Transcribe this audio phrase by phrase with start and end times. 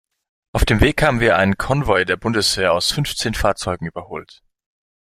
[0.51, 4.41] Auf dem Weg haben wir einen Konvoi der Bundeswehr aus fünfzehn Fahrzeugen überholt.